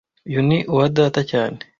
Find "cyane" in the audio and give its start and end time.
1.31-1.57